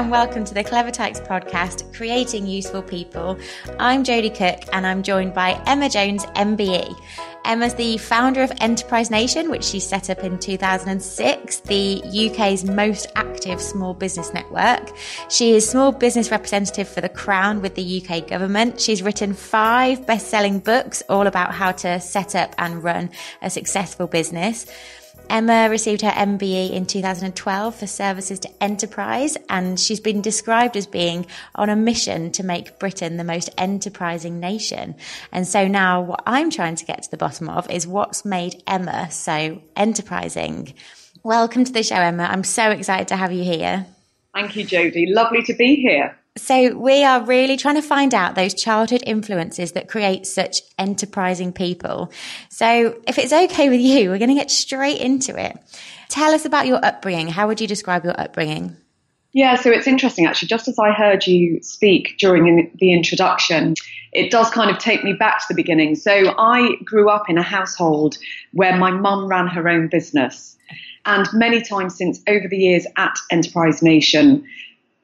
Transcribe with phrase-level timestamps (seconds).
[0.00, 3.38] and welcome to the Clever Tykes podcast, Creating Useful People.
[3.78, 6.98] I'm Jodie Cook and I'm joined by Emma Jones, MBE.
[7.44, 13.08] Emma's the founder of Enterprise Nation, which she set up in 2006, the UK's most
[13.14, 14.90] active small business network.
[15.28, 18.80] She is small business representative for the Crown with the UK government.
[18.80, 23.10] She's written five best selling books all about how to set up and run
[23.42, 24.64] a successful business.
[25.30, 30.88] Emma received her MBE in 2012 for services to enterprise, and she's been described as
[30.88, 31.24] being
[31.54, 34.96] on a mission to make Britain the most enterprising nation.
[35.30, 38.60] And so now, what I'm trying to get to the bottom of is what's made
[38.66, 40.74] Emma so enterprising.
[41.22, 42.24] Welcome to the show, Emma.
[42.24, 43.86] I'm so excited to have you here.
[44.34, 45.14] Thank you, Jodie.
[45.14, 46.19] Lovely to be here.
[46.40, 51.52] So, we are really trying to find out those childhood influences that create such enterprising
[51.52, 52.10] people.
[52.48, 55.58] So, if it's okay with you, we're going to get straight into it.
[56.08, 57.28] Tell us about your upbringing.
[57.28, 58.74] How would you describe your upbringing?
[59.32, 60.48] Yeah, so it's interesting actually.
[60.48, 63.74] Just as I heard you speak during the introduction,
[64.12, 65.94] it does kind of take me back to the beginning.
[65.94, 68.16] So, I grew up in a household
[68.54, 70.56] where my mum ran her own business.
[71.04, 74.44] And many times since over the years at Enterprise Nation,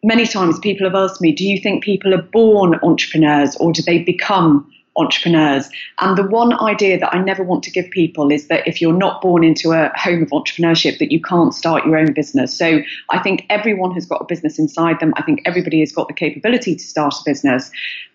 [0.06, 3.82] many times people have asked me, do you think people are born entrepreneurs or do
[3.82, 5.68] they become entrepreneurs?
[6.00, 8.92] And the one idea that I never want to give people is that if you're
[8.92, 12.56] not born into a home of entrepreneurship, that you can't start your own business.
[12.56, 15.12] So I think everyone has got a business inside them.
[15.16, 17.70] I think everybody has got the capability to start a business.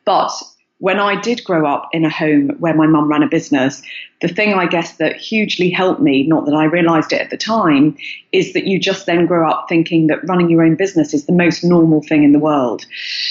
[0.06, 0.32] But
[0.82, 3.84] when I did grow up in a home where my mum ran a business,
[4.20, 7.38] the thing I guess that hugely helped me, not that I realized it at the
[7.38, 7.96] time,
[8.32, 11.34] is that you just then grow up thinking that running your own business is the
[11.34, 12.84] most normal thing in the world.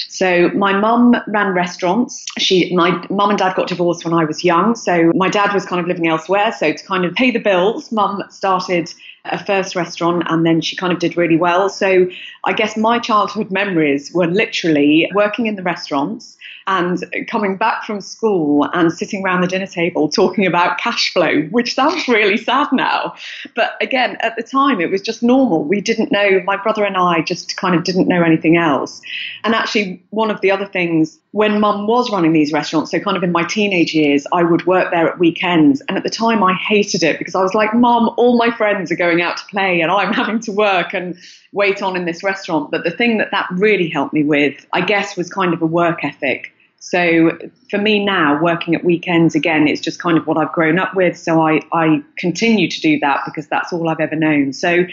[0.07, 2.23] So my mum ran restaurants.
[2.37, 4.73] She, my mum and dad got divorced when I was young.
[4.73, 6.53] So my dad was kind of living elsewhere.
[6.53, 8.93] So to kind of pay the bills, mum started
[9.25, 11.67] a first restaurant and then she kind of did really well.
[11.67, 12.07] So
[12.45, 16.37] I guess my childhood memories were literally working in the restaurants
[16.71, 21.41] and coming back from school and sitting around the dinner table talking about cash flow,
[21.51, 23.13] which sounds really sad now.
[23.55, 25.65] But again, at the time, it was just normal.
[25.65, 29.01] We didn't know, my brother and I just kind of didn't know anything else.
[29.43, 33.17] And actually, one of the other things, when mum was running these restaurants, so kind
[33.17, 35.81] of in my teenage years, I would work there at weekends.
[35.89, 38.91] And at the time, I hated it because I was like, Mum, all my friends
[38.91, 41.17] are going out to play and I'm having to work and
[41.51, 42.71] wait on in this restaurant.
[42.71, 45.65] But the thing that that really helped me with, I guess, was kind of a
[45.65, 46.53] work ethic.
[46.83, 47.37] So
[47.69, 50.95] for me now, working at weekends again, it's just kind of what I've grown up
[50.95, 51.15] with.
[51.15, 54.51] So I, I continue to do that because that's all I've ever known.
[54.51, 54.85] So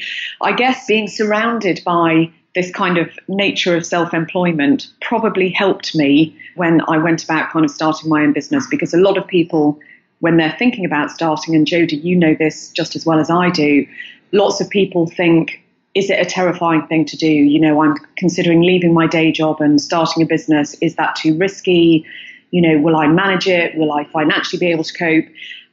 [0.42, 6.36] I guess being surrounded by this kind of nature of self employment probably helped me
[6.56, 9.80] when I went about kind of starting my own business because a lot of people,
[10.20, 13.48] when they're thinking about starting, and Jodie, you know this just as well as I
[13.48, 13.86] do,
[14.32, 15.62] lots of people think,
[15.98, 17.26] is it a terrifying thing to do?
[17.26, 20.74] You know, I'm considering leaving my day job and starting a business.
[20.80, 22.06] Is that too risky?
[22.52, 23.76] You know, will I manage it?
[23.76, 25.24] Will I financially be able to cope?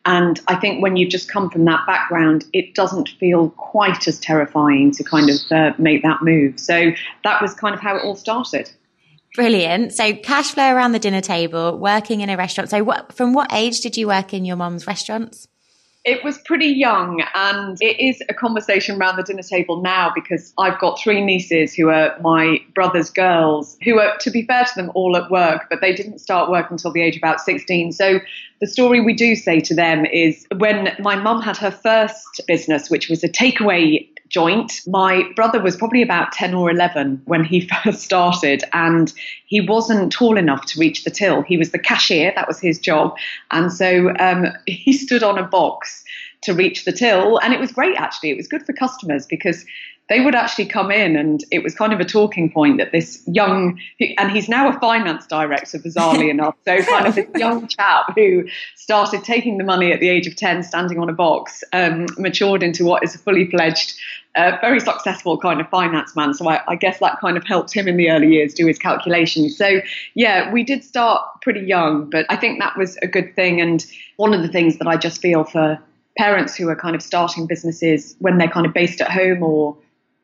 [0.05, 4.19] And I think when you've just come from that background, it doesn't feel quite as
[4.19, 6.59] terrifying to kind of uh, make that move.
[6.59, 6.91] So
[7.23, 8.71] that was kind of how it all started.
[9.35, 9.93] Brilliant.
[9.93, 12.69] So cash flow around the dinner table, working in a restaurant.
[12.71, 15.47] So what, from what age did you work in your mom's restaurants?
[16.05, 20.53] It was pretty young, and it is a conversation around the dinner table now because
[20.59, 24.71] I've got three nieces who are my brother's girls, who are, to be fair to
[24.75, 27.91] them, all at work, but they didn't start work until the age of about 16.
[27.91, 28.19] So
[28.61, 32.87] the story we do say to them is when my mum had her first business,
[32.91, 34.81] which was a takeaway joint.
[34.85, 39.13] My brother was probably about 10 or 11 when he first started, and
[39.45, 41.41] he wasn't tall enough to reach the till.
[41.41, 43.15] He was the cashier, that was his job.
[43.51, 46.03] And so um, he stood on a box
[46.45, 47.37] to reach the till.
[47.39, 48.29] And it was great, actually.
[48.31, 49.65] It was good for customers because
[50.07, 53.23] they would actually come in and it was kind of a talking point that this
[53.27, 53.79] young
[54.17, 58.45] and he's now a finance director bizarrely enough so kind of this young chap who
[58.75, 62.61] started taking the money at the age of 10 standing on a box um, matured
[62.61, 63.95] into what is a fully fledged
[64.35, 67.73] uh, very successful kind of finance man so I, I guess that kind of helped
[67.73, 69.79] him in the early years do his calculations so
[70.13, 73.85] yeah we did start pretty young but i think that was a good thing and
[74.17, 75.79] one of the things that i just feel for
[76.17, 79.77] parents who are kind of starting businesses when they're kind of based at home or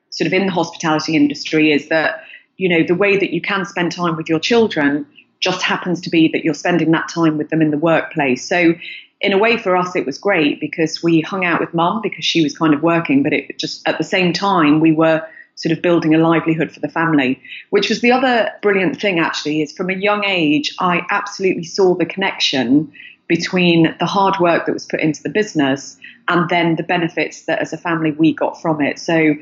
[0.10, 2.24] sort of in the hospitality industry is that,
[2.58, 5.06] you know, the way that you can spend time with your children
[5.40, 8.48] just happens to be that you're spending that time with them in the workplace.
[8.48, 8.76] So,
[9.20, 12.26] in a way, for us, it was great because we hung out with mum because
[12.26, 15.24] she was kind of working, but it just at the same time, we were
[15.56, 17.40] sort of building a livelihood for the family,
[17.70, 21.96] which was the other brilliant thing actually is from a young age, I absolutely saw
[21.96, 22.92] the connection
[23.32, 25.98] between the hard work that was put into the business
[26.28, 29.00] and then the benefits that as a family we got from it.
[29.00, 29.36] So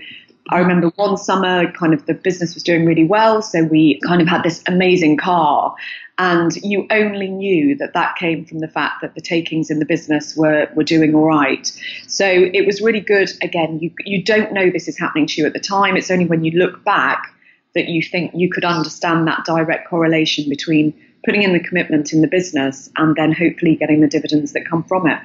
[0.50, 3.42] I remember one summer, kind of the business was doing really well.
[3.42, 5.74] So we kind of had this amazing car.
[6.20, 9.86] And you only knew that that came from the fact that the takings in the
[9.86, 11.66] business were, were doing all right.
[12.06, 13.32] So it was really good.
[13.42, 15.98] Again, you, you don't know this is happening to you at the time.
[15.98, 17.34] It's only when you look back
[17.74, 20.94] that you think you could understand that direct correlation between
[21.26, 24.84] putting in the commitment in the business and then hopefully getting the dividends that come
[24.84, 25.20] from it.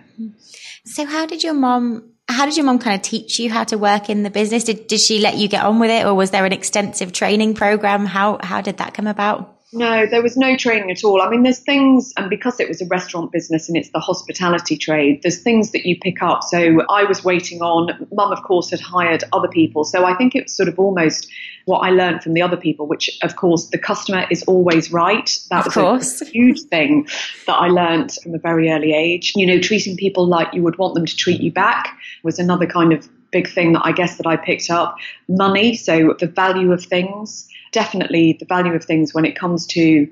[0.85, 3.77] So how did your mom how did your mom kind of teach you how to
[3.77, 4.65] work in the business?
[4.65, 7.55] Did did she let you get on with it or was there an extensive training
[7.55, 8.07] program?
[8.07, 9.54] How how did that come about?
[9.75, 11.21] No, there was no training at all.
[11.21, 14.77] I mean, there's things, and because it was a restaurant business and it's the hospitality
[14.77, 16.45] trade, there's things that you pick up.
[16.45, 19.85] So I was waiting on, mum, of course, had hired other people.
[19.85, 21.29] So I think it's sort of almost
[21.65, 25.29] what I learned from the other people, which, of course, the customer is always right.
[25.51, 27.09] That of was a huge thing
[27.49, 29.33] that I learned from a very early age.
[29.35, 32.67] You know, treating people like you would want them to treat you back was another
[32.67, 34.97] kind of big thing that I guess that I picked up.
[35.29, 40.09] Money, so the value of things definitely the value of things when it comes to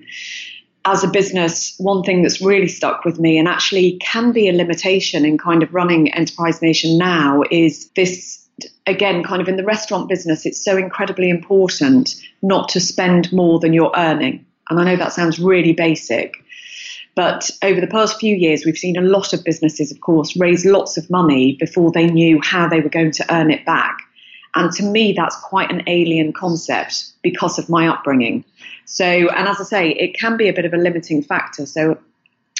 [0.84, 4.52] as a business, one thing that's really stuck with me and actually can be a
[4.52, 8.42] limitation in kind of running Enterprise Nation now is this
[8.86, 13.58] again, kind of in the restaurant business, it's so incredibly important not to spend more
[13.58, 14.44] than you're earning.
[14.68, 16.34] And I know that sounds really basic,
[17.14, 20.64] but over the past few years, we've seen a lot of businesses, of course, raise
[20.64, 23.98] lots of money before they knew how they were going to earn it back.
[24.54, 28.44] And to me, that's quite an alien concept because of my upbringing.
[28.84, 31.64] So, and as I say, it can be a bit of a limiting factor.
[31.66, 31.98] So,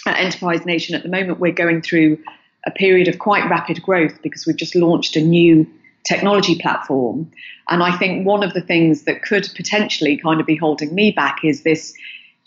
[0.06, 2.18] at Enterprise Nation at the moment, we're going through
[2.66, 5.66] a period of quite rapid growth because we've just launched a new
[6.04, 7.30] technology platform.
[7.68, 11.12] And I think one of the things that could potentially kind of be holding me
[11.12, 11.94] back is this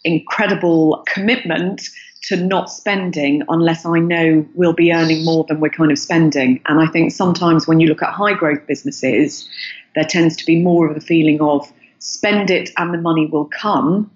[0.04, 1.90] incredible commitment
[2.28, 6.60] to not spending unless I know we'll be earning more than we're kind of spending.
[6.66, 9.48] And I think sometimes when you look at high growth businesses,
[9.94, 13.46] there tends to be more of the feeling of spend it and the money will
[13.46, 14.10] come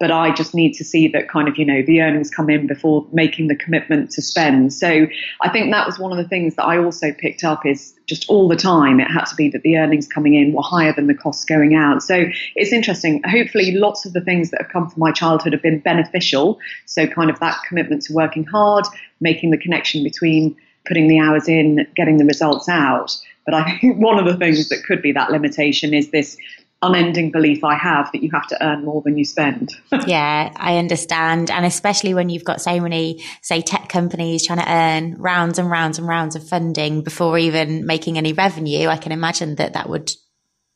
[0.00, 2.66] but I just need to see that kind of, you know, the earnings come in
[2.66, 4.72] before making the commitment to spend.
[4.72, 5.06] So
[5.42, 8.28] I think that was one of the things that I also picked up is just
[8.30, 11.06] all the time it had to be that the earnings coming in were higher than
[11.06, 12.02] the costs going out.
[12.02, 12.24] So
[12.56, 13.22] it's interesting.
[13.24, 16.58] Hopefully lots of the things that have come from my childhood have been beneficial.
[16.86, 18.86] So kind of that commitment to working hard,
[19.20, 20.56] making the connection between
[20.86, 23.14] putting the hours in, getting the results out.
[23.44, 26.36] But I think one of the things that could be that limitation is this
[26.82, 29.74] unending belief I have that you have to earn more than you spend.
[30.06, 31.50] yeah, I understand.
[31.50, 35.70] And especially when you've got so many, say, tech companies trying to earn rounds and
[35.70, 39.88] rounds and rounds of funding before even making any revenue, I can imagine that that
[39.88, 40.10] would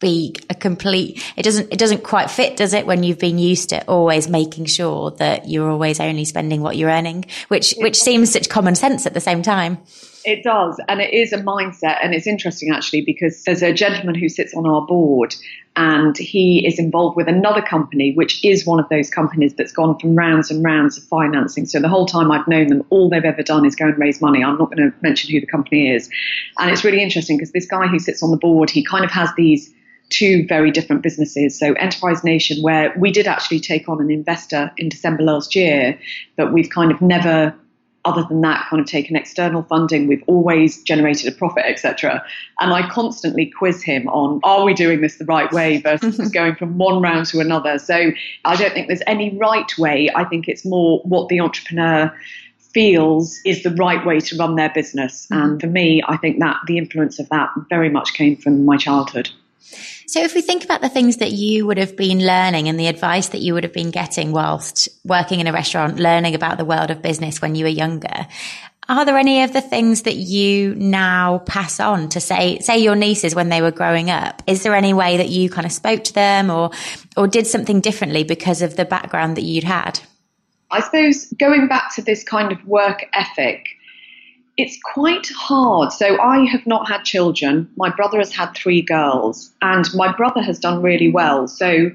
[0.00, 3.70] be a complete it doesn't it doesn't quite fit does it when you've been used
[3.70, 8.30] to always making sure that you're always only spending what you're earning which which seems
[8.30, 9.78] such common sense at the same time
[10.24, 14.14] it does and it is a mindset and it's interesting actually because there's a gentleman
[14.14, 15.34] who sits on our board
[15.76, 19.98] and he is involved with another company, which is one of those companies that's gone
[19.98, 21.66] from rounds and rounds of financing.
[21.66, 24.20] So the whole time I've known them, all they've ever done is go and raise
[24.20, 24.44] money.
[24.44, 26.08] I'm not going to mention who the company is.
[26.58, 29.10] And it's really interesting because this guy who sits on the board, he kind of
[29.10, 29.72] has these
[30.10, 31.58] two very different businesses.
[31.58, 35.98] So Enterprise Nation, where we did actually take on an investor in December last year,
[36.36, 37.52] but we've kind of never
[38.04, 40.06] other than that, kind of taken external funding.
[40.06, 42.24] We've always generated a profit, etc.
[42.60, 46.54] And I constantly quiz him on, are we doing this the right way versus going
[46.54, 47.78] from one round to another?
[47.78, 48.12] So
[48.44, 50.10] I don't think there's any right way.
[50.14, 52.14] I think it's more what the entrepreneur
[52.74, 55.26] feels is the right way to run their business.
[55.30, 55.42] Mm-hmm.
[55.42, 58.76] And for me, I think that the influence of that very much came from my
[58.76, 59.30] childhood.
[60.06, 62.86] So if we think about the things that you would have been learning and the
[62.86, 66.64] advice that you would have been getting whilst working in a restaurant, learning about the
[66.64, 68.26] world of business when you were younger,
[68.88, 72.94] are there any of the things that you now pass on to say, say your
[72.94, 74.42] nieces when they were growing up?
[74.46, 76.70] Is there any way that you kind of spoke to them or,
[77.16, 80.00] or did something differently because of the background that you'd had?
[80.70, 83.64] I suppose going back to this kind of work ethic,
[84.56, 85.92] it's quite hard.
[85.92, 87.68] So I have not had children.
[87.76, 91.48] My brother has had three girls, and my brother has done really well.
[91.48, 91.90] So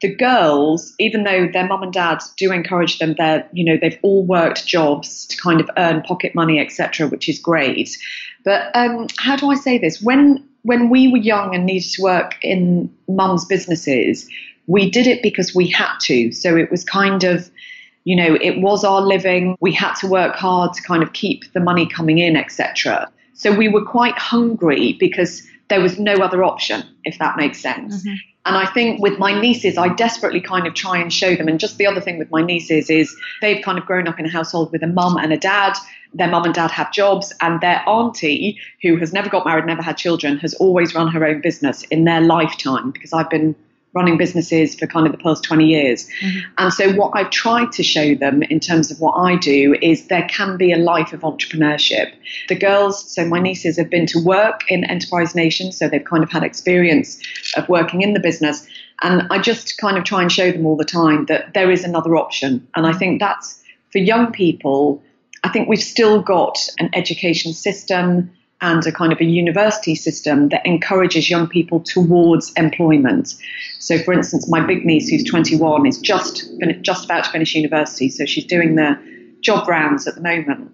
[0.00, 3.98] the girls, even though their mum and dad do encourage them, they're you know they've
[4.02, 7.96] all worked jobs to kind of earn pocket money, etc., which is great.
[8.44, 10.00] But um, how do I say this?
[10.00, 14.28] When when we were young and needed to work in mum's businesses,
[14.66, 16.30] we did it because we had to.
[16.32, 17.50] So it was kind of
[18.08, 19.54] you know, it was our living.
[19.60, 23.12] We had to work hard to kind of keep the money coming in, etc.
[23.34, 27.98] So we were quite hungry because there was no other option, if that makes sense.
[27.98, 28.14] Mm-hmm.
[28.46, 31.48] And I think with my nieces, I desperately kind of try and show them.
[31.48, 34.24] And just the other thing with my nieces is they've kind of grown up in
[34.24, 35.74] a household with a mum and a dad.
[36.14, 39.82] their mum and dad have jobs, and their auntie, who has never got married, never
[39.82, 43.54] had children, has always run her own business in their lifetime because I've been
[43.94, 46.08] running businesses for kind of the past 20 years.
[46.20, 46.38] Mm-hmm.
[46.58, 50.08] And so, what I've tried to show them in terms of what I do is
[50.08, 52.12] there can be a life of entrepreneurship.
[52.48, 56.22] The girls, so my nieces have been to work in Enterprise Nation, so they've kind
[56.22, 57.20] of had experience
[57.56, 58.66] of working in the business.
[59.02, 61.84] And I just kind of try and show them all the time that there is
[61.84, 62.66] another option.
[62.74, 65.02] And I think that's for young people,
[65.44, 70.48] I think we've still got an education system and a kind of a university system
[70.48, 73.34] that encourages young people towards employment.
[73.78, 76.50] So, for instance, my big niece, who's 21, is just
[76.80, 78.98] just about to finish university, so she's doing the
[79.40, 80.72] job rounds at the moment.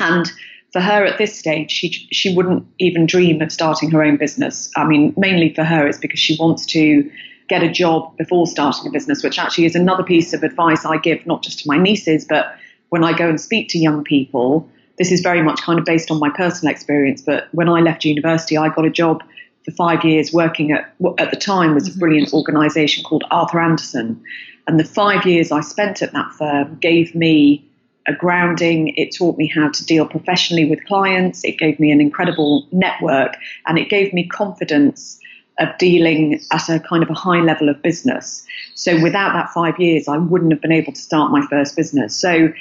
[0.00, 0.30] And
[0.72, 4.70] for her at this stage, she she wouldn't even dream of starting her own business.
[4.76, 7.08] I mean, mainly for her, it's because she wants to
[7.48, 10.96] get a job before starting a business, which actually is another piece of advice I
[10.96, 12.56] give, not just to my nieces, but
[12.88, 14.68] when I go and speak to young people
[14.98, 17.22] this is very much kind of based on my personal experience.
[17.22, 19.22] But when I left university, I got a job
[19.64, 22.36] for five years working at what at the time was a brilliant mm-hmm.
[22.36, 24.22] organisation called Arthur Andersen.
[24.66, 27.68] And the five years I spent at that firm gave me
[28.06, 28.94] a grounding.
[28.96, 31.44] It taught me how to deal professionally with clients.
[31.44, 35.18] It gave me an incredible network and it gave me confidence
[35.58, 38.44] of dealing at a kind of a high level of business.
[38.74, 42.16] So without that five years, I wouldn't have been able to start my first business.
[42.16, 42.52] So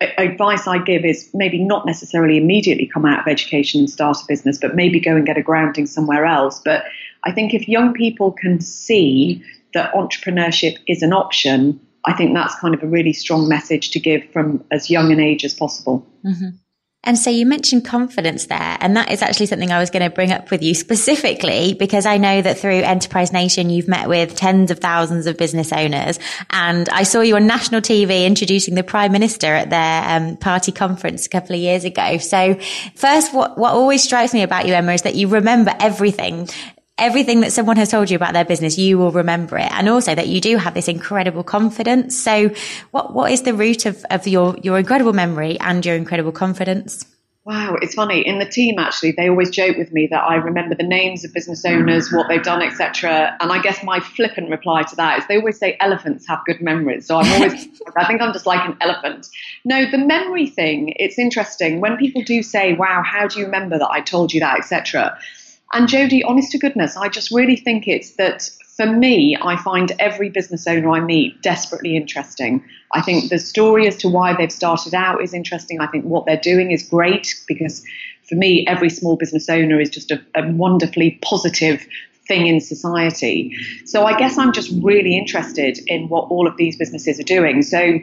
[0.00, 4.24] advice I give is maybe not necessarily immediately come out of education and start a
[4.26, 6.60] business, but maybe go and get a grounding somewhere else.
[6.64, 6.84] But
[7.24, 12.54] I think if young people can see that entrepreneurship is an option, I think that's
[12.56, 16.06] kind of a really strong message to give from as young an age as possible.
[16.24, 16.48] Mm-hmm.
[17.02, 18.76] And so you mentioned confidence there.
[18.78, 22.04] And that is actually something I was going to bring up with you specifically because
[22.04, 26.18] I know that through Enterprise Nation, you've met with tens of thousands of business owners.
[26.50, 30.72] And I saw you on national TV introducing the prime minister at their um, party
[30.72, 32.18] conference a couple of years ago.
[32.18, 32.58] So
[32.94, 36.48] first, what, what always strikes me about you, Emma, is that you remember everything
[37.00, 39.70] everything that someone has told you about their business, you will remember it.
[39.72, 42.16] And also that you do have this incredible confidence.
[42.16, 42.50] So
[42.90, 47.06] what, what is the root of, of your, your incredible memory and your incredible confidence?
[47.44, 48.20] Wow, it's funny.
[48.26, 51.32] In the team, actually, they always joke with me that I remember the names of
[51.32, 53.36] business owners, what they've done, etc.
[53.40, 56.60] And I guess my flippant reply to that is they always say elephants have good
[56.60, 57.06] memories.
[57.06, 57.66] So I'm always,
[57.96, 59.26] I think I'm just like an elephant.
[59.64, 61.80] No, the memory thing, it's interesting.
[61.80, 65.18] When people do say, wow, how do you remember that I told you that, etc.
[65.72, 69.92] And Jodie, honest to goodness, I just really think it's that for me, I find
[69.98, 72.64] every business owner I meet desperately interesting.
[72.92, 75.80] I think the story as to why they've started out is interesting.
[75.80, 77.84] I think what they're doing is great because
[78.28, 81.86] for me, every small business owner is just a, a wonderfully positive
[82.26, 83.54] thing in society.
[83.84, 87.62] So I guess I'm just really interested in what all of these businesses are doing.
[87.62, 87.98] So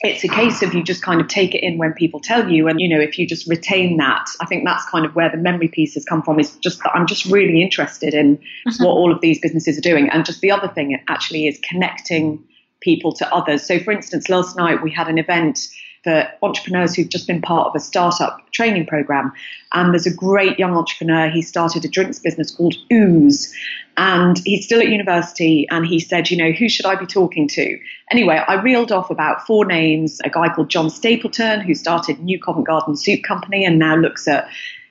[0.00, 2.68] it's a case of you just kind of take it in when people tell you.
[2.68, 5.36] And you know if you just retain that i think that's kind of where the
[5.36, 8.84] memory pieces come from is just that i'm just really interested in uh-huh.
[8.84, 10.08] what all of these businesses are doing.
[10.08, 12.42] And just the other thing actually is connecting
[12.80, 13.66] people to others.
[13.66, 15.60] So for instance last night we had an event
[16.04, 19.32] for entrepreneurs who've just been part of a startup training program.
[19.72, 21.28] And there's a great young entrepreneur.
[21.28, 23.54] He started a drinks business called Ooze.
[23.96, 25.66] And he's still at university.
[25.70, 27.78] And he said, you know, who should I be talking to?
[28.12, 32.40] Anyway, I reeled off about four names a guy called John Stapleton, who started New
[32.40, 34.48] Covent Garden Soup Company and now looks at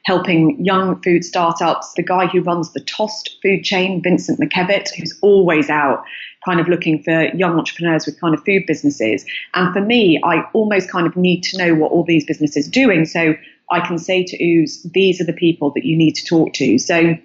[0.08, 1.94] helping young food startups.
[1.94, 6.04] The guy who runs the Tossed food chain, Vincent McKevitt, who's always out
[6.46, 9.26] kind of looking for young entrepreneurs with kind of food businesses.
[9.54, 12.72] And for me, I almost kind of need to know what all these businesses are
[12.72, 13.06] doing.
[13.06, 13.36] So
[13.70, 16.78] I can say to Ooze, these are the people that you need to talk to.
[16.78, 17.18] So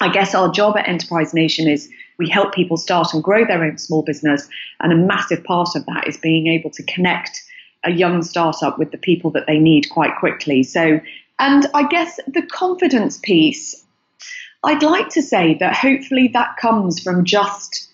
[0.00, 1.88] I guess our job at Enterprise Nation is
[2.18, 4.48] we help people start and grow their own small business.
[4.80, 7.42] And a massive part of that is being able to connect
[7.84, 10.62] a young startup with the people that they need quite quickly.
[10.62, 11.00] So,
[11.38, 13.84] and I guess the confidence piece,
[14.64, 17.91] I'd like to say that hopefully that comes from just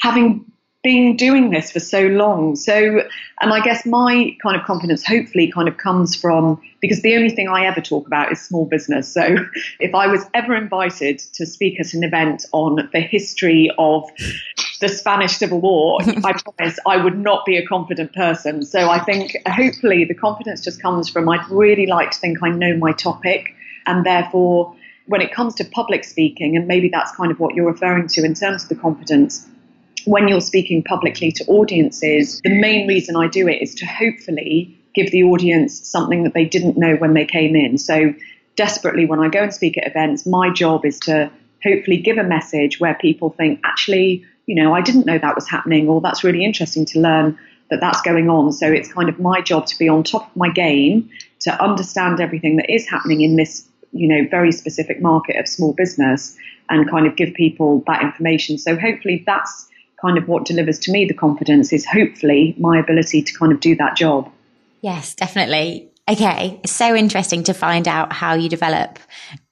[0.00, 0.44] having
[0.84, 2.54] been doing this for so long.
[2.54, 3.00] So,
[3.40, 7.30] and I guess my kind of confidence hopefully kind of comes from because the only
[7.30, 9.12] thing I ever talk about is small business.
[9.12, 9.36] So,
[9.80, 14.08] if I was ever invited to speak at an event on the history of
[14.80, 18.64] the Spanish Civil War, I promise I would not be a confident person.
[18.64, 22.50] So, I think hopefully the confidence just comes from I'd really like to think I
[22.50, 23.52] know my topic
[23.86, 24.76] and therefore
[25.06, 28.22] when it comes to public speaking, and maybe that's kind of what you're referring to
[28.24, 29.48] in terms of the confidence,
[30.04, 34.78] when you're speaking publicly to audiences, the main reason I do it is to hopefully
[34.94, 37.78] give the audience something that they didn't know when they came in.
[37.78, 38.14] So,
[38.56, 41.30] desperately, when I go and speak at events, my job is to
[41.62, 45.48] hopefully give a message where people think, actually, you know, I didn't know that was
[45.48, 47.38] happening, or that's really interesting to learn
[47.70, 48.52] that that's going on.
[48.52, 52.20] So, it's kind of my job to be on top of my game to understand
[52.20, 56.36] everything that is happening in this, you know, very specific market of small business
[56.68, 58.58] and kind of give people that information.
[58.58, 59.67] So hopefully that's
[60.00, 63.60] kind of what delivers to me the confidence is hopefully my ability to kind of
[63.60, 64.30] do that job.
[64.80, 65.90] Yes, definitely.
[66.08, 68.98] Okay, so interesting to find out how you develop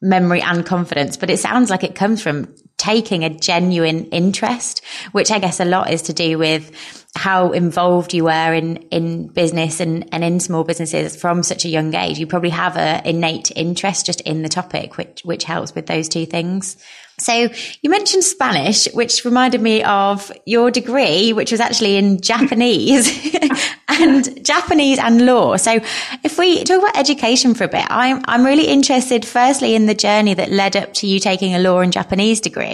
[0.00, 5.30] memory and confidence, but it sounds like it comes from taking a genuine interest, which
[5.30, 6.71] I guess a lot is to do with
[7.16, 11.68] how involved you were in, in business and, and in small businesses from such a
[11.68, 12.18] young age.
[12.18, 16.09] You probably have an innate interest just in the topic, which, which helps with those
[16.09, 16.76] two things.
[17.18, 17.49] So
[17.80, 23.35] you mentioned Spanish, which reminded me of your degree, which was actually in Japanese
[23.88, 25.56] and Japanese and law.
[25.56, 25.80] So
[26.23, 29.95] if we talk about education for a bit, I'm, I'm really interested firstly in the
[29.95, 32.65] journey that led up to you taking a law and Japanese degree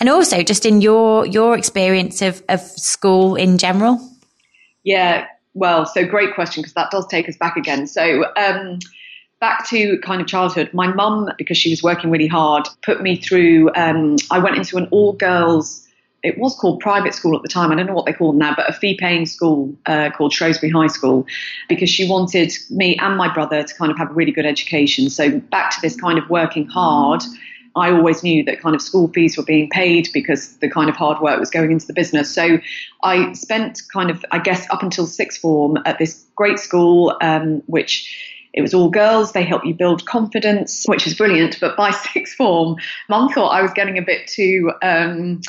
[0.00, 4.00] and also just in your, your experience of, of school in general.
[4.84, 5.26] Yeah.
[5.54, 7.86] Well, so great question because that does take us back again.
[7.86, 8.78] So, um,
[9.40, 13.16] back to kind of childhood, my mum, because she was working really hard, put me
[13.16, 13.70] through.
[13.74, 15.86] Um, I went into an all girls.
[16.24, 17.70] It was called private school at the time.
[17.70, 20.72] I don't know what they call now, but a fee paying school uh, called Shrewsbury
[20.72, 21.26] High School
[21.68, 25.10] because she wanted me and my brother to kind of have a really good education.
[25.10, 27.22] So, back to this kind of working hard.
[27.78, 30.96] I always knew that kind of school fees were being paid because the kind of
[30.96, 32.34] hard work was going into the business.
[32.34, 32.58] So
[33.02, 37.62] I spent kind of, I guess, up until sixth form at this great school, um,
[37.66, 39.32] which it was all girls.
[39.32, 41.58] They help you build confidence, which is brilliant.
[41.60, 42.76] But by sixth form,
[43.08, 45.40] mum thought I was getting a bit too um,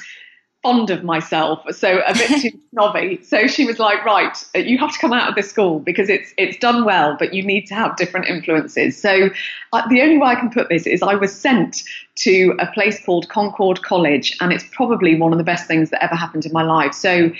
[0.61, 3.19] fond of myself, so a bit too snobby.
[3.23, 6.33] So she was like, "Right, you have to come out of this school because it's
[6.37, 9.29] it's done well, but you need to have different influences." So
[9.73, 11.83] uh, the only way I can put this is I was sent
[12.17, 16.03] to a place called Concord College, and it's probably one of the best things that
[16.03, 16.93] ever happened in my life.
[16.93, 17.31] So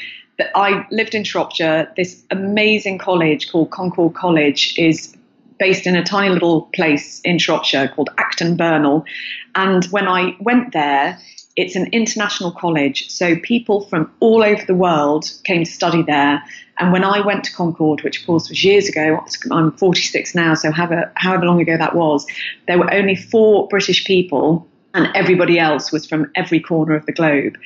[0.56, 1.92] I lived in Shropshire.
[1.96, 5.16] This amazing college called Concord College is
[5.58, 9.04] based in a tiny little place in Shropshire called Acton Burnell.
[9.56, 11.20] And when I went there,
[11.60, 16.42] it's an international college, so people from all over the world came to study there.
[16.80, 20.54] And when I went to Concord, which of course was years ago, I'm 46 now,
[20.54, 22.26] so however, however long ago that was,
[22.68, 27.12] there were only four British people, and everybody else was from every corner of the
[27.12, 27.58] globe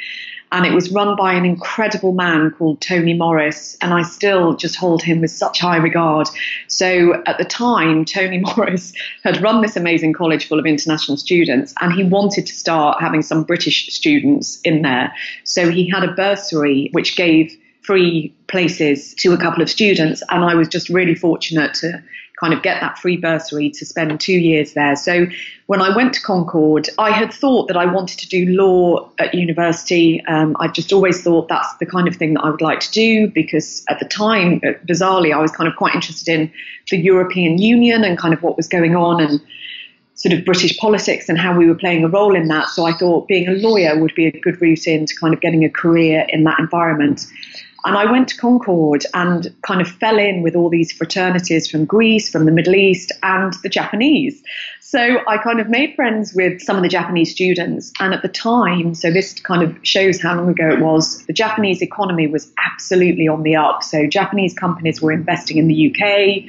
[0.54, 4.76] and it was run by an incredible man called Tony Morris, and I still just
[4.76, 6.28] hold him with such high regard.
[6.68, 11.74] So at the time, Tony Morris had run this amazing college full of international students,
[11.82, 15.12] and he wanted to start having some British students in there.
[15.44, 20.46] So he had a bursary which gave free places to a couple of students, and
[20.46, 22.04] I was just really fortunate to
[22.44, 24.98] kind of get that free bursary to spend two years there.
[24.98, 25.28] So
[25.68, 29.34] when I went to Concord, I had thought that I wanted to do law at
[29.34, 30.22] university.
[30.26, 32.92] Um, I just always thought that's the kind of thing that I would like to
[32.92, 36.52] do because at the time, uh, bizarrely, I was kind of quite interested in
[36.90, 39.40] the European Union and kind of what was going on and
[40.16, 42.68] sort of British politics and how we were playing a role in that.
[42.68, 45.64] So I thought being a lawyer would be a good route into kind of getting
[45.64, 47.26] a career in that environment.
[47.86, 51.84] And I went to Concord and kind of fell in with all these fraternities from
[51.84, 54.42] Greece, from the Middle East, and the Japanese.
[54.80, 57.92] So I kind of made friends with some of the Japanese students.
[58.00, 61.34] And at the time, so this kind of shows how long ago it was, the
[61.34, 63.84] Japanese economy was absolutely on the up.
[63.84, 66.44] So Japanese companies were investing in the UK.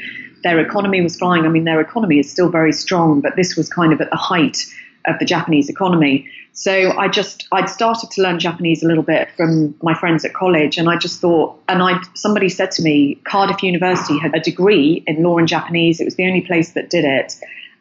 [0.45, 1.47] Their economy was flying.
[1.47, 4.17] I mean, their economy is still very strong, but this was kind of at the
[4.17, 4.67] height
[5.07, 6.29] of the Japanese economy.
[6.55, 10.33] So I just I'd started to learn Japanese a little bit from my friends at
[10.35, 14.41] college, and I just thought, and I somebody said to me, Cardiff University had a
[14.41, 16.01] degree in law and Japanese.
[16.01, 17.35] It was the only place that did it,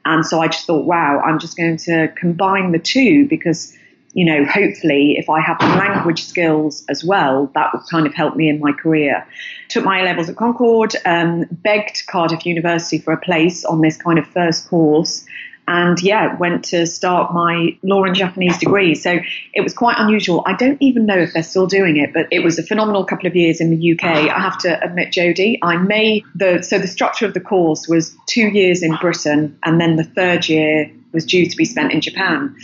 [0.05, 3.77] and so I just thought, wow, I'm just going to combine the two because.
[4.15, 8.13] You know, hopefully, if I have the language skills as well, that would kind of
[8.13, 9.25] help me in my career.
[9.69, 13.97] Took my A levels at Concord, um, begged Cardiff University for a place on this
[13.97, 15.25] kind of first course,
[15.67, 18.95] and yeah, went to start my law and Japanese degree.
[18.95, 19.19] So
[19.53, 20.43] it was quite unusual.
[20.45, 23.27] I don't even know if they're still doing it, but it was a phenomenal couple
[23.27, 24.03] of years in the UK.
[24.03, 28.15] I have to admit, Jodie, I may the so the structure of the course was
[28.27, 32.01] two years in Britain, and then the third year was due to be spent in
[32.01, 32.55] Japan.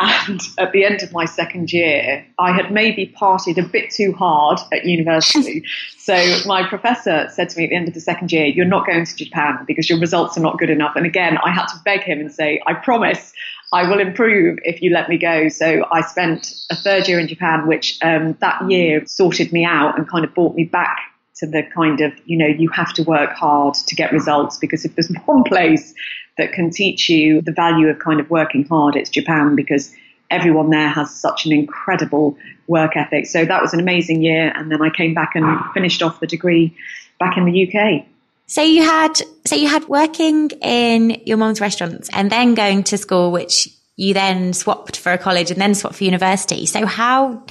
[0.00, 4.12] And at the end of my second year, I had maybe partied a bit too
[4.12, 5.64] hard at university.
[5.98, 6.14] so
[6.46, 9.04] my professor said to me at the end of the second year, You're not going
[9.04, 10.94] to Japan because your results are not good enough.
[10.94, 13.32] And again, I had to beg him and say, I promise
[13.72, 15.48] I will improve if you let me go.
[15.48, 19.98] So I spent a third year in Japan, which um, that year sorted me out
[19.98, 20.98] and kind of brought me back
[21.36, 24.84] to the kind of, you know, you have to work hard to get results because
[24.84, 25.94] if there's one place
[26.38, 29.94] that can teach you the value of kind of working hard, it's Japan because
[30.30, 33.26] everyone there has such an incredible work ethic.
[33.26, 34.52] So that was an amazing year.
[34.54, 36.76] And then I came back and finished off the degree
[37.18, 38.06] back in the UK.
[38.46, 42.96] So you had, so you had working in your mom's restaurants and then going to
[42.96, 46.64] school, which you then swapped for a college and then swapped for university.
[46.66, 47.44] So how,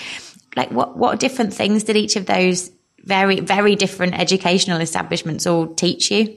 [0.55, 2.71] like what, what different things did each of those
[3.03, 6.35] very, very different educational establishments all teach you?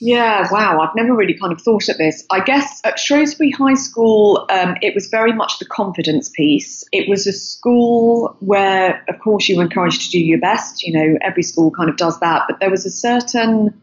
[0.00, 0.80] Yeah, wow.
[0.80, 2.26] I've never really kind of thought of this.
[2.30, 6.84] I guess at Shrewsbury High School, um, it was very much the confidence piece.
[6.92, 10.82] It was a school where, of course, you were encouraged to do your best.
[10.82, 12.42] You know, every school kind of does that.
[12.48, 13.80] But there was a certain,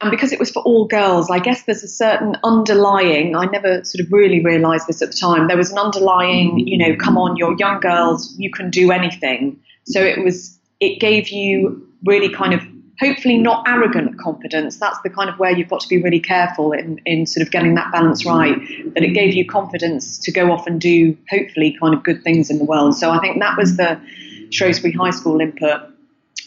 [0.00, 3.82] and because it was for all girls, I guess there's a certain underlying, I never
[3.84, 5.48] sort of really realized this at the time.
[5.48, 9.60] There was an underlying, you know, come on, you're young girls, you can do anything.
[9.86, 12.60] So it was, it gave you really kind of
[13.00, 14.76] hopefully not arrogant confidence.
[14.76, 17.52] That's the kind of where you've got to be really careful in, in sort of
[17.52, 18.56] getting that balance right.
[18.94, 22.50] That it gave you confidence to go off and do hopefully kind of good things
[22.50, 22.96] in the world.
[22.96, 24.00] So I think that was the
[24.50, 25.82] Shrewsbury High School input.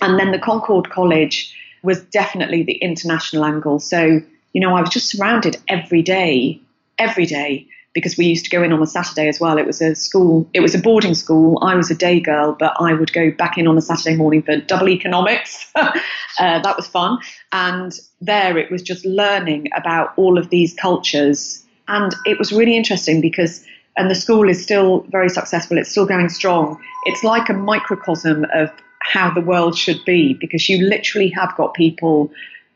[0.02, 3.80] And then the Concord College was definitely the international angle.
[3.80, 4.22] So,
[4.54, 6.62] you know, I was just surrounded every day,
[6.98, 9.58] every day because we used to go in on a Saturday as well.
[9.58, 11.58] It was a school, it was a boarding school.
[11.64, 14.44] I was a day girl, but I would go back in on a Saturday morning
[14.44, 15.72] for double economics.
[15.76, 15.90] uh,
[16.38, 17.18] that was fun.
[17.52, 21.66] And there it was just learning about all of these cultures.
[21.88, 23.66] And it was really interesting because,
[23.98, 26.80] and the school is still very successful, it's still going strong.
[27.06, 31.74] It's like a microcosm of how the world should be because you literally have got
[31.74, 32.32] people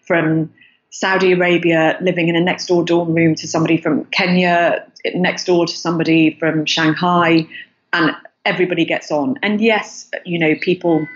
[0.08, 0.52] from
[0.92, 5.66] Saudi Arabia living in a next door dorm room to somebody from Kenya, next door
[5.66, 7.48] to somebody from Shanghai,
[7.94, 8.12] and
[8.46, 9.40] everybody gets on.
[9.42, 11.08] And yes, you know, people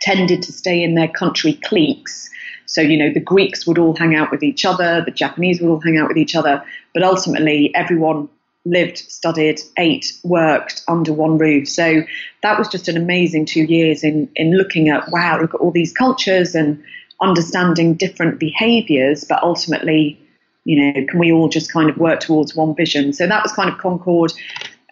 [0.00, 2.28] tended to stay in their country cliques.
[2.66, 5.70] So, you know, the Greeks would all hang out with each other, the Japanese would
[5.70, 8.28] all hang out with each other, but ultimately everyone
[8.64, 11.68] lived, studied, ate, worked under one roof.
[11.68, 12.02] So
[12.42, 15.70] that was just an amazing two years in, in looking at, wow, look at all
[15.70, 16.82] these cultures and
[17.24, 20.20] understanding different behaviors, but ultimately,
[20.64, 23.12] you know, can we all just kind of work towards one vision?
[23.12, 24.32] So that was kind of Concord.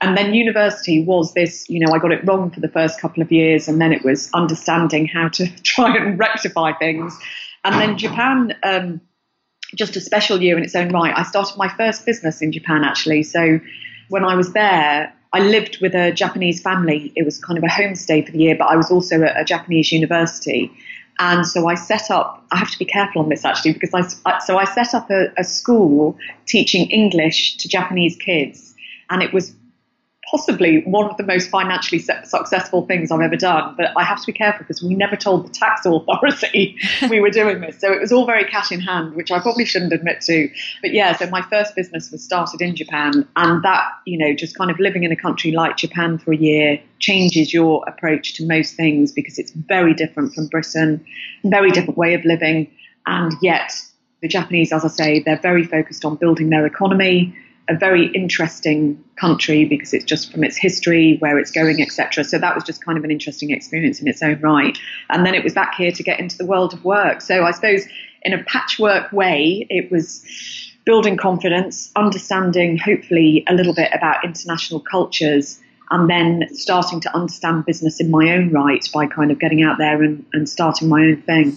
[0.00, 3.22] And then university was this, you know, I got it wrong for the first couple
[3.22, 7.16] of years, and then it was understanding how to try and rectify things.
[7.64, 9.00] And then Japan, um,
[9.76, 11.16] just a special year in its own right.
[11.16, 13.22] I started my first business in Japan actually.
[13.22, 13.60] So
[14.08, 17.12] when I was there, I lived with a Japanese family.
[17.16, 19.44] It was kind of a homestay for the year, but I was also at a
[19.44, 20.70] Japanese university.
[21.18, 24.38] And so I set up, I have to be careful on this actually, because I,
[24.40, 28.74] so I set up a, a school teaching English to Japanese kids.
[29.10, 29.54] And it was
[30.32, 33.74] possibly one of the most financially successful things I've ever done.
[33.76, 36.78] But I have to be careful because we never told the tax authority
[37.10, 37.78] we were doing this.
[37.78, 40.48] So it was all very cash in hand, which I probably shouldn't admit to.
[40.80, 43.28] But yeah, so my first business was started in Japan.
[43.36, 46.36] And that, you know, just kind of living in a country like Japan for a
[46.36, 51.04] year changes your approach to most things because it's very different from Britain,
[51.44, 52.70] very different way of living.
[53.04, 53.72] And yet,
[54.22, 57.36] the Japanese, as I say, they're very focused on building their economy
[57.68, 62.24] a very interesting country because it's just from its history, where it's going, etc.
[62.24, 64.76] So that was just kind of an interesting experience in its own right.
[65.10, 67.20] And then it was back here to get into the world of work.
[67.20, 67.86] So I suppose
[68.22, 70.24] in a patchwork way, it was
[70.84, 77.66] building confidence, understanding hopefully a little bit about international cultures, and then starting to understand
[77.66, 81.02] business in my own right by kind of getting out there and, and starting my
[81.02, 81.56] own thing.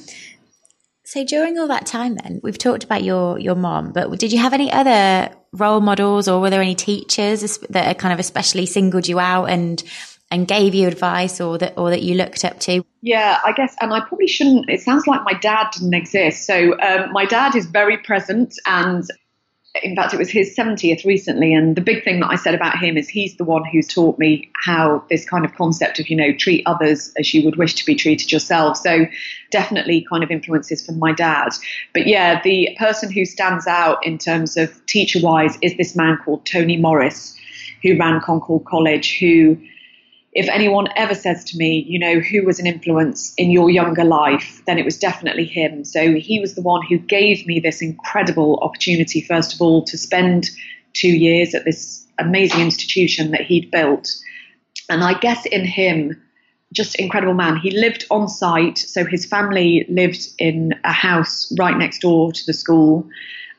[1.05, 4.39] So during all that time then, we've talked about your your mom, but did you
[4.39, 9.07] have any other role models or were there any teachers that kind of especially singled
[9.07, 9.83] you out and
[10.31, 12.83] and gave you advice or that or that you looked up to?
[13.01, 14.69] Yeah, I guess, and I probably shouldn't.
[14.69, 16.45] It sounds like my dad didn't exist.
[16.45, 19.03] So um, my dad is very present, and
[19.83, 21.53] in fact, it was his 70th recently.
[21.53, 24.17] And the big thing that I said about him is he's the one who's taught
[24.17, 27.73] me how this kind of concept of, you know, treat others as you would wish
[27.75, 28.77] to be treated yourself.
[28.77, 29.05] So
[29.51, 31.49] definitely kind of influences from my dad.
[31.93, 36.17] But yeah, the person who stands out in terms of teacher wise is this man
[36.23, 37.35] called Tony Morris,
[37.83, 39.57] who ran Concord College, who
[40.35, 44.03] if anyone ever says to me, you know, who was an influence in your younger
[44.03, 45.85] life, then it was definitely him.
[45.85, 49.97] So he was the one who gave me this incredible opportunity, first of all, to
[49.97, 50.49] spend
[50.93, 54.13] two years at this amazing institution that he'd built.
[54.89, 56.21] And I guess in him,
[56.73, 57.55] just incredible man.
[57.55, 62.45] He lived on site, so his family lived in a house right next door to
[62.45, 63.07] the school.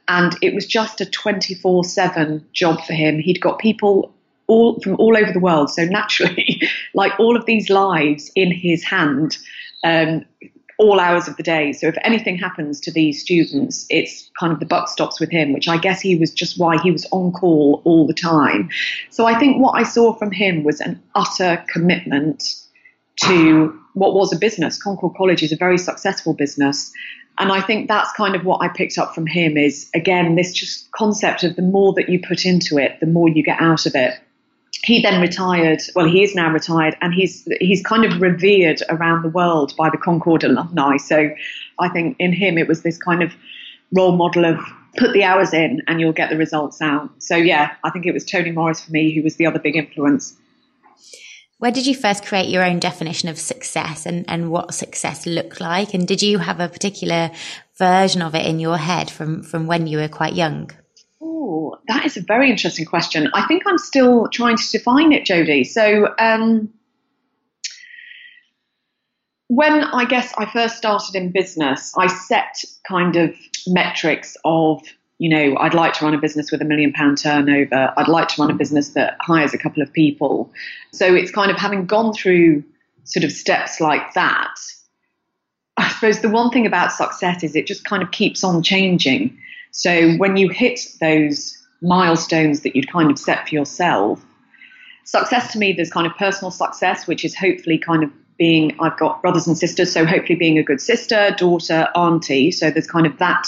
[0.09, 3.19] And it was just a 24 7 job for him.
[3.19, 4.13] He'd got people
[4.47, 5.71] all from all over the world.
[5.71, 6.63] So naturally,
[6.95, 9.39] like all of these lives in his hand,
[9.85, 10.25] um,
[10.79, 11.73] all hours of the day.
[11.73, 15.53] So if anything happens to these students, it's kind of the buck stops with him,
[15.53, 18.69] which I guess he was just why he was on call all the time.
[19.11, 22.57] So I think what I saw from him was an utter commitment
[23.23, 24.81] to what was a business.
[24.81, 26.93] Concord College is a very successful business.
[27.39, 30.53] And I think that's kind of what I picked up from him is again, this
[30.53, 33.87] just concept of the more that you put into it, the more you get out
[33.87, 34.19] of it.
[34.87, 35.83] He then retired.
[35.97, 39.91] Well, he is now retired, and he's he's kind of revered around the world by
[39.91, 40.97] the Concord alumni.
[40.97, 41.29] So,
[41.81, 43.35] I think in him it was this kind of
[43.93, 44.61] role model of
[44.97, 47.11] put the hours in and you'll get the results out.
[47.19, 49.77] So yeah, I think it was Tony Morris for me who was the other big
[49.77, 50.37] influence.
[51.59, 55.61] Where did you first create your own definition of success and, and what success looked
[55.61, 55.95] like?
[55.95, 57.31] And did you have a particular
[57.79, 60.71] version of it in your head from, from when you were quite young?
[61.21, 63.29] Oh, that is a very interesting question.
[63.35, 65.67] I think I'm still trying to define it, Jodie.
[65.67, 66.73] So, um,
[69.49, 73.35] when I guess I first started in business, I set kind of
[73.67, 74.83] metrics of
[75.19, 77.93] you know, I'd like to run a business with a million pound turnover.
[77.97, 80.53] I'd like to run a business that hires a couple of people.
[80.93, 82.65] So it's kind of having gone through
[83.05, 84.55] sort of steps like that.
[85.79, 89.39] I suppose the one thing about success is it just kind of keeps on changing.
[89.77, 94.25] So when you hit those milestones that you'd kind of set for yourself,
[95.05, 98.99] success to me, there's kind of personal success, which is hopefully kind of being, I've
[98.99, 102.51] got brothers and sisters, so hopefully being a good sister, daughter, auntie.
[102.51, 103.47] So there's kind of that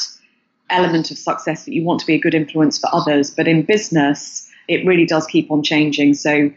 [0.70, 3.30] element of success that you want to be a good influence for others.
[3.30, 6.12] But in business, it really does keep on changing.
[6.12, 6.50] So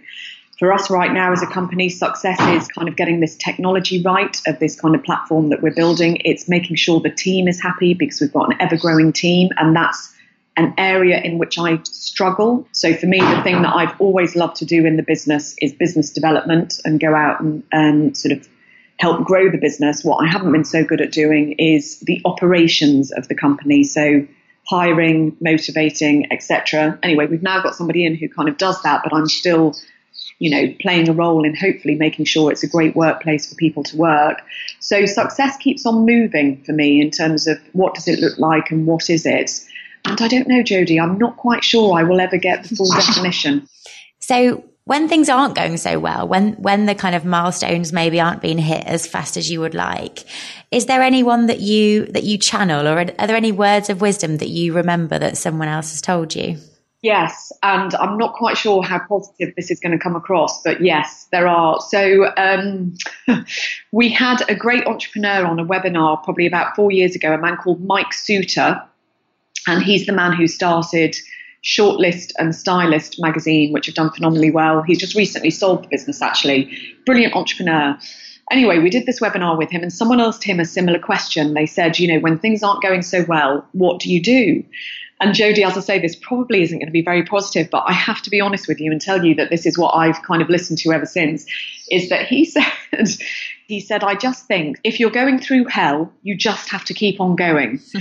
[0.62, 4.40] for us right now as a company, success is kind of getting this technology right
[4.46, 6.22] of this kind of platform that we're building.
[6.24, 9.76] It's making sure the team is happy because we've got an ever growing team and
[9.76, 10.14] that's
[10.56, 12.68] an area in which I struggle.
[12.74, 15.74] So for me, the thing that I've always loved to do in the business is
[15.74, 18.48] business development and go out and, and sort of
[19.00, 20.04] help grow the business.
[20.04, 23.84] What I haven't been so good at doing is the operations of the company.
[23.84, 24.28] So
[24.68, 27.00] hiring, motivating, etc.
[27.02, 29.74] Anyway, we've now got somebody in who kind of does that, but I'm still,
[30.42, 33.84] you know, playing a role in hopefully making sure it's a great workplace for people
[33.84, 34.42] to work.
[34.80, 38.72] So success keeps on moving for me in terms of what does it look like
[38.72, 39.52] and what is it.
[40.04, 42.90] And I don't know, Jodie, I'm not quite sure I will ever get the full
[42.92, 43.68] definition.
[44.18, 48.42] So when things aren't going so well, when when the kind of milestones maybe aren't
[48.42, 50.24] being hit as fast as you would like,
[50.72, 54.38] is there anyone that you that you channel, or are there any words of wisdom
[54.38, 56.58] that you remember that someone else has told you?
[57.02, 60.82] Yes, and I'm not quite sure how positive this is going to come across, but
[60.82, 61.82] yes, there are.
[61.82, 62.96] So um,
[63.92, 67.58] we had a great entrepreneur on a webinar probably about four years ago, a man
[67.58, 68.86] called Mike Soutar,
[69.68, 71.16] and he's the man who started
[71.64, 74.84] Shortlist and Stylist magazine, which have done phenomenally well.
[74.84, 76.72] He's just recently sold the business, actually.
[77.08, 77.98] Brilliant entrepreneur.
[78.52, 81.56] Anyway, we did this webinar with him, and someone asked him a similar question.
[81.56, 84.64] They said, You know, when things aren't going so well, what do you do?
[85.22, 87.94] And Jodie, as I say, this probably isn't going to be very positive, but I
[87.94, 90.42] have to be honest with you and tell you that this is what I've kind
[90.42, 91.46] of listened to ever since.
[91.92, 92.66] Is that he said,
[93.68, 97.22] he said, I just think if you're going through hell, you just have to keep
[97.22, 97.80] on going.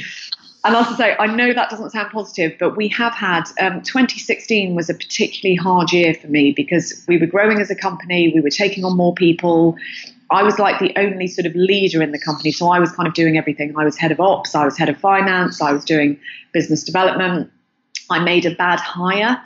[0.63, 3.81] And as I say, I know that doesn't sound positive, but we have had um,
[3.81, 8.31] 2016 was a particularly hard year for me because we were growing as a company,
[8.35, 9.77] we were taking on more people.
[10.31, 13.09] I was like the only sort of leader in the company, so I was kind
[13.09, 13.75] of doing everything.
[13.77, 16.19] I was head of ops, I was head of finance, I was doing
[16.53, 17.51] business development.
[18.11, 19.41] I made a bad hire.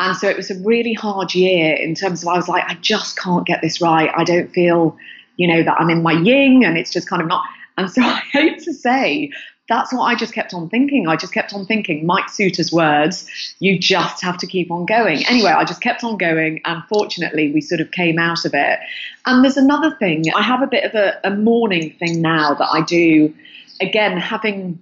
[0.00, 2.74] And so it was a really hard year in terms of I was like, I
[2.74, 4.10] just can't get this right.
[4.14, 4.96] I don't feel,
[5.36, 7.44] you know, that I'm in my ying and it's just kind of not.
[7.78, 9.30] And so I hate to say,
[9.68, 11.08] that's what I just kept on thinking.
[11.08, 15.26] I just kept on thinking, Mike Soutar's words, you just have to keep on going.
[15.26, 18.78] Anyway, I just kept on going, and fortunately, we sort of came out of it.
[19.26, 22.68] And there's another thing, I have a bit of a, a morning thing now that
[22.70, 23.34] I do,
[23.80, 24.78] again, having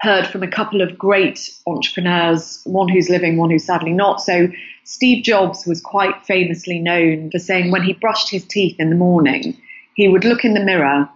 [0.00, 4.20] heard from a couple of great entrepreneurs, one who's living, one who's sadly not.
[4.20, 4.48] So,
[4.84, 8.96] Steve Jobs was quite famously known for saying when he brushed his teeth in the
[8.96, 9.54] morning,
[9.94, 11.10] he would look in the mirror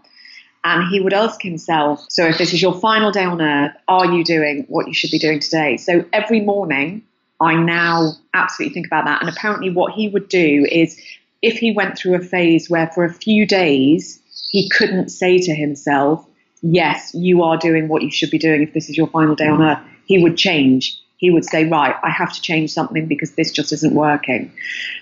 [0.65, 4.07] and he would ask himself, So, if this is your final day on earth, are
[4.07, 5.77] you doing what you should be doing today?
[5.77, 7.03] So, every morning,
[7.41, 9.21] I now absolutely think about that.
[9.21, 11.01] And apparently, what he would do is
[11.43, 14.21] if he went through a phase where for a few days
[14.51, 16.27] he couldn't say to himself,
[16.63, 19.49] Yes, you are doing what you should be doing if this is your final day
[19.49, 20.97] on earth, he would change.
[21.17, 24.53] He would say, Right, I have to change something because this just isn't working.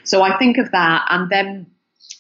[0.05, 1.07] So, I think of that.
[1.11, 1.67] And then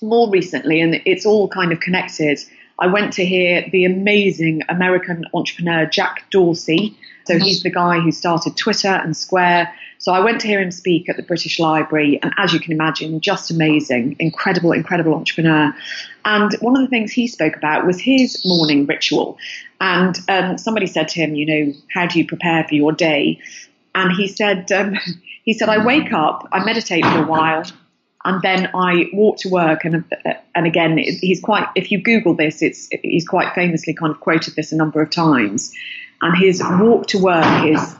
[0.02, 2.38] more recently, and it's all kind of connected.
[2.80, 6.96] I went to hear the amazing American entrepreneur Jack Dorsey.
[7.26, 9.72] So he's the guy who started Twitter and Square.
[9.98, 12.72] So I went to hear him speak at the British Library, and as you can
[12.72, 15.74] imagine, just amazing, incredible, incredible entrepreneur.
[16.24, 19.36] And one of the things he spoke about was his morning ritual.
[19.78, 23.40] And um, somebody said to him, you know, how do you prepare for your day?
[23.94, 24.96] And he said, um,
[25.44, 27.64] he said, I wake up, I meditate for a while,
[28.24, 30.04] and then I walk to work, and
[30.54, 31.66] and again, he's quite.
[31.74, 35.10] If you Google this, it's he's quite famously kind of quoted this a number of
[35.10, 35.72] times,
[36.20, 37.96] and his walk to work is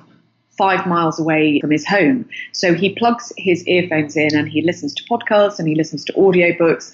[0.58, 2.28] five miles away from his home.
[2.52, 6.12] So he plugs his earphones in and he listens to podcasts and he listens to
[6.12, 6.92] audiobooks,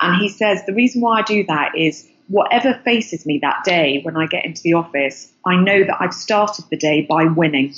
[0.00, 4.00] and he says the reason why I do that is whatever faces me that day
[4.02, 7.72] when I get into the office, I know that I've started the day by winning.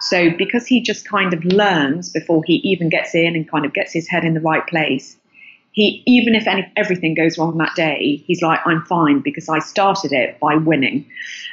[0.00, 3.72] So because he just kind of learns before he even gets in and kind of
[3.72, 5.16] gets his head in the right place,
[5.72, 9.58] he even if any, everything goes wrong that day, he's like, I'm fine because I
[9.58, 11.06] started it by winning.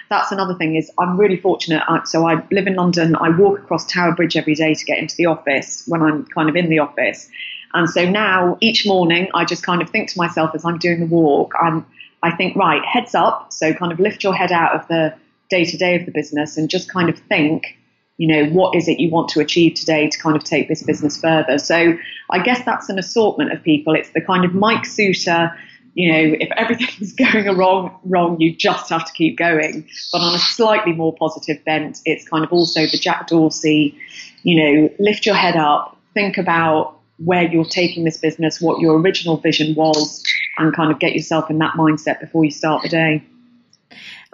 [0.10, 1.84] That's another thing is I'm really fortunate.
[2.06, 3.15] So I live in London.
[3.15, 6.49] I walk across Tower Bridge every day to get into the office when I'm kind
[6.49, 7.30] of in the office.
[7.73, 10.99] And so now each morning I just kind of think to myself as I'm doing
[10.99, 11.86] the walk, I'm
[12.23, 13.51] I think, right, heads up.
[13.51, 15.13] So kind of lift your head out of the
[15.49, 17.77] day to day of the business and just kind of think,
[18.17, 20.84] you know, what is it you want to achieve today to kind of take this
[20.84, 21.57] business further?
[21.57, 21.97] So
[22.29, 23.95] I guess that's an assortment of people.
[23.95, 25.55] It's the kind of Mike Soutar,
[25.93, 29.88] you know, if everything's going wrong, wrong, you just have to keep going.
[30.12, 33.97] But on a slightly more positive bent, it's kind of also the Jack Dorsey,
[34.43, 38.99] you know, lift your head up, think about where you're taking this business, what your
[38.99, 40.23] original vision was,
[40.57, 43.23] and kind of get yourself in that mindset before you start the day.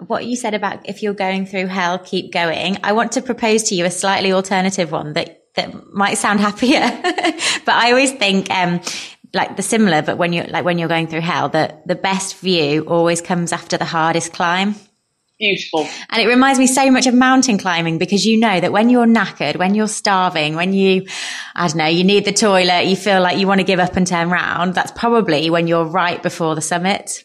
[0.06, 2.78] What you said about if you're going through hell, keep going.
[2.84, 6.80] I want to propose to you a slightly alternative one that, that might sound happier,
[7.02, 8.80] but I always think, um,
[9.34, 12.38] like the similar, but when you're like when you're going through hell, that the best
[12.38, 14.74] view always comes after the hardest climb.
[15.38, 15.88] Beautiful.
[16.10, 19.06] And it reminds me so much of mountain climbing because you know that when you're
[19.06, 21.06] knackered, when you're starving, when you,
[21.54, 23.96] I don't know, you need the toilet, you feel like you want to give up
[23.96, 27.24] and turn around, that's probably when you're right before the summit.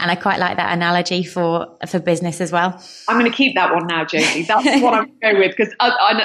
[0.00, 2.82] And I quite like that analogy for for business as well.
[3.08, 4.46] I'm going to keep that one now, Jodie.
[4.46, 5.72] That's what I'm going with because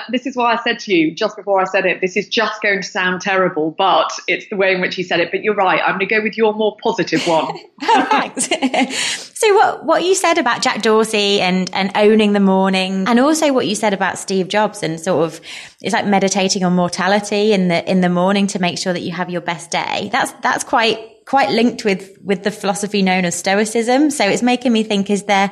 [0.09, 2.01] this is why I said to you just before I said it.
[2.01, 5.19] This is just going to sound terrible, but it's the way in which he said
[5.19, 5.29] it.
[5.31, 5.81] But you're right.
[5.81, 7.57] I'm going to go with your more positive one.
[8.41, 13.53] so what what you said about Jack Dorsey and and owning the morning, and also
[13.53, 15.41] what you said about Steve Jobs and sort of
[15.81, 19.11] it's like meditating on mortality in the in the morning to make sure that you
[19.11, 20.09] have your best day.
[20.11, 24.09] That's that's quite quite linked with with the philosophy known as Stoicism.
[24.09, 25.51] So it's making me think: is there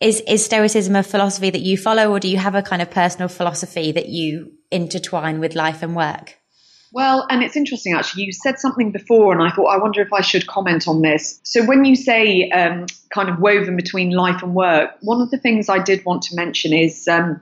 [0.00, 2.90] is is Stoicism a philosophy that you follow, or do you have a kind of
[2.90, 6.38] personal philosophy that you intertwine with life and work?
[6.92, 8.24] Well, and it's interesting actually.
[8.24, 11.40] You said something before, and I thought I wonder if I should comment on this.
[11.42, 15.38] So when you say um, kind of woven between life and work, one of the
[15.38, 17.40] things I did want to mention is um,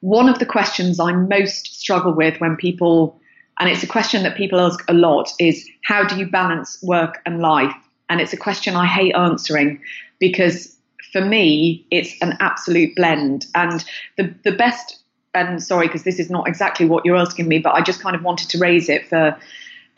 [0.00, 3.19] one of the questions I most struggle with when people
[3.60, 7.20] and it's a question that people ask a lot is how do you balance work
[7.26, 7.74] and life?
[8.08, 9.80] And it's a question I hate answering
[10.18, 10.76] because
[11.12, 13.46] for me, it's an absolute blend.
[13.54, 13.84] And
[14.16, 14.98] the, the best,
[15.34, 18.16] and sorry, because this is not exactly what you're asking me, but I just kind
[18.16, 19.36] of wanted to raise it for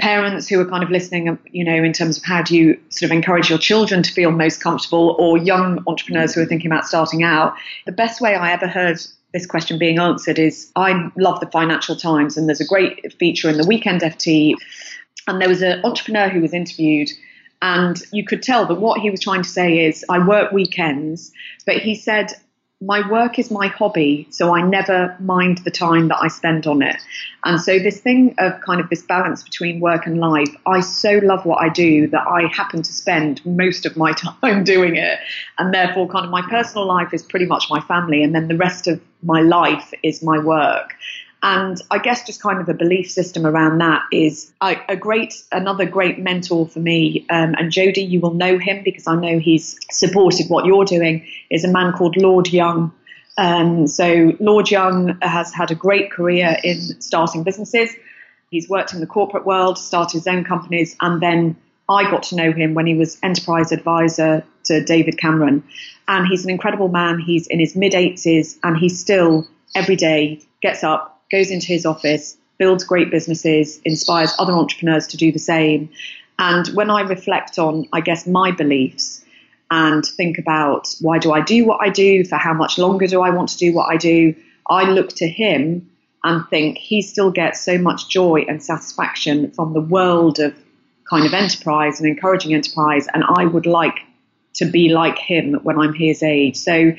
[0.00, 3.10] parents who are kind of listening, you know, in terms of how do you sort
[3.10, 6.86] of encourage your children to feel most comfortable or young entrepreneurs who are thinking about
[6.86, 7.54] starting out.
[7.86, 8.98] The best way I ever heard
[9.32, 13.48] this question being answered is I love the Financial Times, and there's a great feature
[13.48, 14.54] in the Weekend FT.
[15.26, 17.10] And there was an entrepreneur who was interviewed,
[17.62, 21.32] and you could tell that what he was trying to say is, I work weekends,
[21.64, 22.32] but he said,
[22.84, 26.82] my work is my hobby, so I never mind the time that I spend on
[26.82, 26.96] it.
[27.44, 31.20] And so this thing of kind of this balance between work and life, I so
[31.22, 35.18] love what I do that I happen to spend most of my time doing it.
[35.58, 38.56] And therefore kind of my personal life is pretty much my family and then the
[38.56, 40.94] rest of my life is my work.
[41.42, 45.42] And I guess just kind of a belief system around that is a, a great,
[45.50, 47.26] another great mentor for me.
[47.30, 51.26] Um, and Jodie, you will know him because I know he's supported what you're doing.
[51.50, 52.92] Is a man called Lord Young.
[53.38, 57.90] Um, so Lord Young has had a great career in starting businesses.
[58.50, 61.56] He's worked in the corporate world, started his own companies, and then
[61.88, 65.64] I got to know him when he was enterprise advisor to David Cameron.
[66.08, 67.18] And he's an incredible man.
[67.18, 71.86] He's in his mid 80s and he still every day gets up, goes into his
[71.86, 75.88] office, builds great businesses, inspires other entrepreneurs to do the same.
[76.38, 79.24] And when I reflect on, I guess, my beliefs
[79.70, 83.22] and think about why do I do what I do, for how much longer do
[83.22, 84.34] I want to do what I do,
[84.68, 85.90] I look to him
[86.22, 90.54] and think he still gets so much joy and satisfaction from the world of
[91.08, 93.08] kind of enterprise and encouraging enterprise.
[93.12, 93.98] And I would like
[94.54, 96.56] to be like him when I'm his age.
[96.56, 96.92] So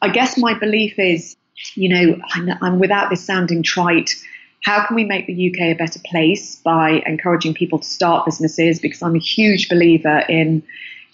[0.00, 1.36] I guess my belief is
[1.74, 2.20] you know,
[2.60, 4.14] I'm, without this sounding trite,
[4.62, 8.78] how can we make the UK a better place by encouraging people to start businesses?
[8.78, 10.62] Because I'm a huge believer in,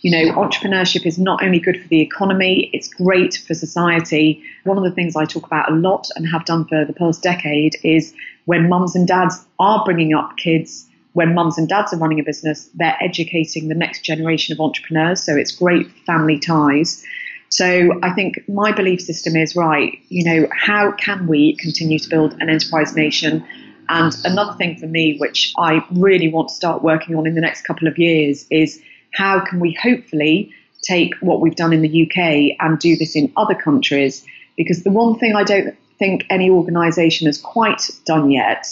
[0.00, 4.42] you know, entrepreneurship is not only good for the economy, it's great for society.
[4.64, 7.22] One of the things I talk about a lot and have done for the past
[7.22, 10.88] decade is when mums and dads are bringing up kids
[11.18, 15.20] when mums and dads are running a business, they're educating the next generation of entrepreneurs.
[15.20, 17.04] So it's great for family ties.
[17.50, 19.98] So I think my belief system is right.
[20.08, 23.46] You know, how can we continue to build an enterprise nation?
[23.88, 27.40] And another thing for me, which I really want to start working on in the
[27.40, 28.80] next couple of years, is
[29.14, 33.32] how can we hopefully take what we've done in the UK and do this in
[33.36, 34.24] other countries?
[34.56, 38.66] Because the one thing I don't think any organisation has quite done yet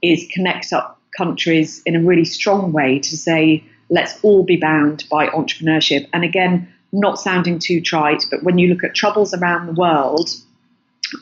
[0.00, 5.04] is connect up countries in a really strong way to say, let's all be bound
[5.10, 6.08] by entrepreneurship.
[6.12, 10.28] And again, not sounding too trite, but when you look at troubles around the world,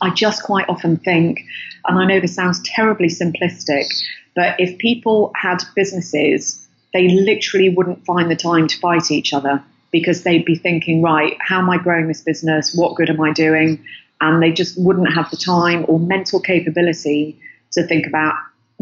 [0.03, 1.41] I just quite often think,
[1.87, 3.87] and I know this sounds terribly simplistic,
[4.35, 9.63] but if people had businesses, they literally wouldn't find the time to fight each other
[9.93, 12.75] because they'd be thinking, right, how am I growing this business?
[12.75, 13.85] What good am I doing?
[14.21, 17.41] And they just wouldn't have the time or mental capability
[17.73, 18.35] to think about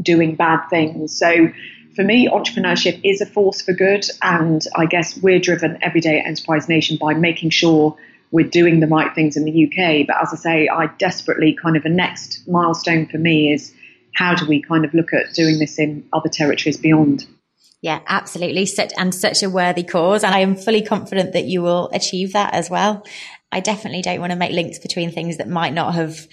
[0.02, 1.18] doing bad things.
[1.18, 1.48] So
[1.98, 4.06] for me, entrepreneurship is a force for good.
[4.22, 7.96] And I guess we're driven every day at Enterprise Nation by making sure
[8.30, 10.06] we're doing the right things in the UK.
[10.06, 13.74] But as I say, I desperately kind of a next milestone for me is
[14.14, 17.26] how do we kind of look at doing this in other territories beyond?
[17.82, 18.66] Yeah, absolutely.
[18.66, 20.22] Such and such a worthy cause.
[20.22, 23.04] And I am fully confident that you will achieve that as well.
[23.50, 26.28] I definitely don't want to make links between things that might not have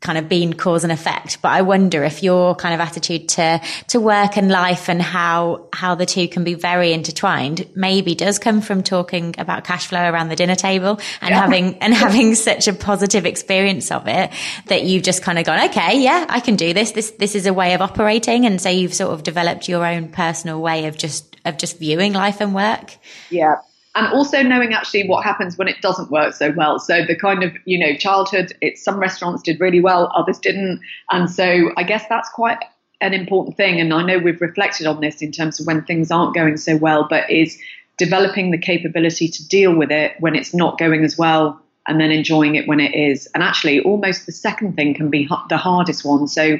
[0.00, 1.42] kind of been cause and effect.
[1.42, 5.66] But I wonder if your kind of attitude to, to work and life and how,
[5.72, 10.00] how the two can be very intertwined maybe does come from talking about cash flow
[10.00, 11.40] around the dinner table and yeah.
[11.40, 14.30] having, and having such a positive experience of it
[14.66, 16.92] that you've just kind of gone, okay, yeah, I can do this.
[16.92, 18.46] This, this is a way of operating.
[18.46, 22.14] And so you've sort of developed your own personal way of just, of just viewing
[22.14, 22.96] life and work.
[23.28, 23.56] Yeah
[23.94, 26.78] and also knowing actually what happens when it doesn't work so well.
[26.78, 30.80] So the kind of you know childhood, it's some restaurants did really well, others didn't,
[31.10, 32.58] and so I guess that's quite
[33.00, 33.80] an important thing.
[33.80, 36.76] And I know we've reflected on this in terms of when things aren't going so
[36.76, 37.58] well, but is
[37.96, 42.10] developing the capability to deal with it when it's not going as well and then
[42.10, 43.28] enjoying it when it is.
[43.34, 46.28] And actually, almost the second thing can be the hardest one.
[46.28, 46.58] So,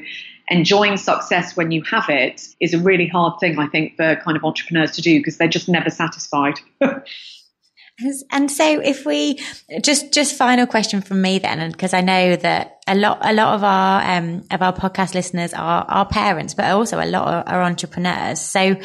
[0.50, 4.36] enjoying success when you have it is a really hard thing, I think, for kind
[4.36, 6.60] of entrepreneurs to do because they're just never satisfied.
[8.30, 9.38] And so if we
[9.82, 13.54] just, just final question from me then, because I know that a lot, a lot
[13.54, 17.62] of our, um, of our podcast listeners are, are parents, but also a lot are
[17.62, 18.40] entrepreneurs.
[18.40, 18.76] So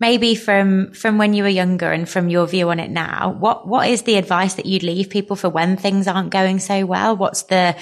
[0.00, 3.68] maybe from, from when you were younger and from your view on it now, what,
[3.68, 7.16] what is the advice that you'd leave people for when things aren't going so well?
[7.16, 7.76] What's the,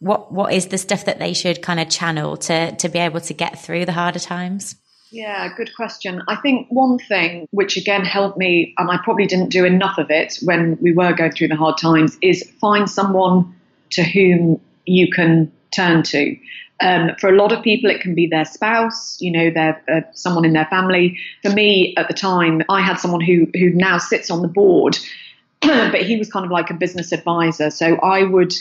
[0.00, 3.20] what what is the stuff that they should kind of channel to to be able
[3.20, 4.76] to get through the harder times?
[5.10, 6.22] Yeah, good question.
[6.28, 10.10] I think one thing which again helped me, and I probably didn't do enough of
[10.10, 13.54] it when we were going through the hard times, is find someone
[13.90, 16.36] to whom you can turn to.
[16.80, 20.02] Um, for a lot of people, it can be their spouse, you know, their uh,
[20.12, 21.18] someone in their family.
[21.42, 24.98] For me, at the time, I had someone who who now sits on the board,
[25.60, 27.70] but he was kind of like a business advisor.
[27.70, 28.54] So I would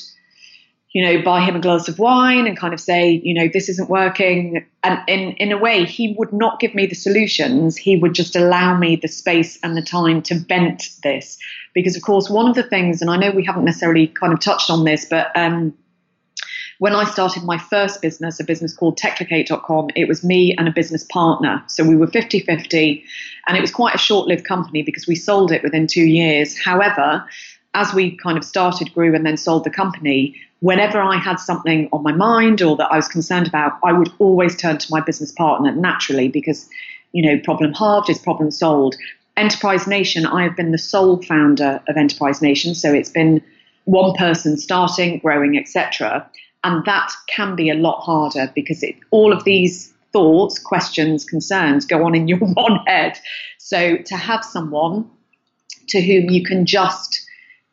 [0.94, 3.68] you know, buy him a glass of wine and kind of say, you know, this
[3.70, 4.66] isn't working.
[4.84, 7.76] And in, in a way, he would not give me the solutions.
[7.76, 11.38] He would just allow me the space and the time to vent this.
[11.74, 14.40] Because, of course, one of the things, and I know we haven't necessarily kind of
[14.40, 15.74] touched on this, but um,
[16.80, 20.72] when I started my first business, a business called techlocate.com, it was me and a
[20.72, 21.64] business partner.
[21.68, 23.04] So we were 50 50,
[23.48, 26.58] and it was quite a short lived company because we sold it within two years.
[26.58, 27.26] However,
[27.78, 31.88] as we kind of started, grew, and then sold the company, whenever I had something
[31.94, 35.00] on my mind or that I was concerned about, I would always turn to my
[35.00, 36.68] business partner naturally because,
[37.12, 38.98] you know, problem halved is problem solved.
[39.38, 43.44] Enterprise Nation, I have been the sole founder of Enterprise Nation, so it's been
[43.86, 46.28] one person starting, growing, etc.
[46.64, 51.86] And that can be a lot harder because it, all of these thoughts, questions, concerns
[51.86, 53.20] go on in your one head.
[53.60, 55.08] So to have someone
[55.90, 57.27] to whom you can just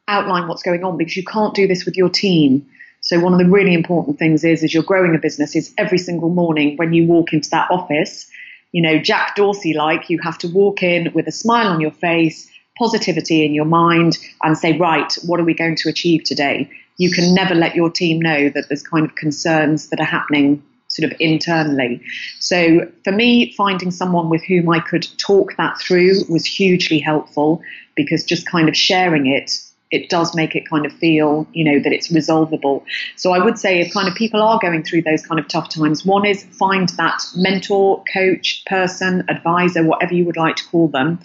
[0.09, 2.66] outline what's going on because you can't do this with your team.
[3.00, 5.98] So one of the really important things is, as you're growing a business, is every
[5.98, 8.30] single morning when you walk into that office,
[8.72, 11.90] you know, Jack Dorsey like, you have to walk in with a smile on your
[11.90, 16.70] face, positivity in your mind, and say, right, what are we going to achieve today?
[16.96, 20.62] You can never let your team know that there's kind of concerns that are happening
[20.88, 22.00] sort of internally.
[22.38, 27.62] So for me, finding someone with whom I could talk that through was hugely helpful
[27.96, 29.61] because just kind of sharing it
[29.95, 32.84] it does make it kind of feel, you know, that it's resolvable.
[33.16, 35.68] So I would say if kind of people are going through those kind of tough
[35.68, 40.88] times, one is find that mentor, coach, person, advisor, whatever you would like to call
[40.88, 41.18] them,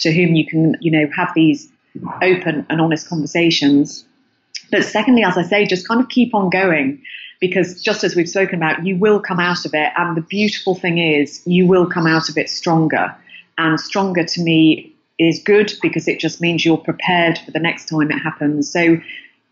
[0.00, 1.70] to whom you can, you know, have these
[2.20, 4.04] open and honest conversations.
[4.70, 7.00] But secondly, as I say, just kind of keep on going.
[7.40, 9.92] because just as we've spoken about, you will come out of it.
[9.96, 13.14] And the beautiful thing is, you will come out of it stronger.
[13.58, 17.86] And stronger to me is good because it just means you're prepared for the next
[17.88, 18.70] time it happens.
[18.70, 19.00] So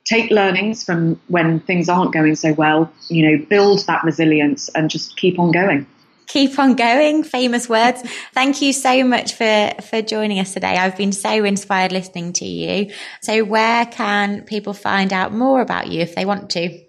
[0.05, 4.91] take learnings from when things aren't going so well, you know, build that resilience and
[4.91, 5.87] just keep on going.
[6.27, 8.03] Keep on going, famous words.
[8.33, 10.77] Thank you so much for, for joining us today.
[10.77, 12.93] I've been so inspired listening to you.
[13.21, 16.85] So where can people find out more about you if they want to?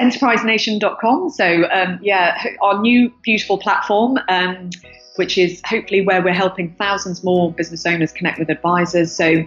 [0.00, 1.30] enterprisenation.com.
[1.30, 4.18] So, um, yeah, our new beautiful platform.
[4.28, 4.70] Um,
[5.16, 9.10] which is hopefully where we're helping thousands more business owners connect with advisors.
[9.12, 9.44] So,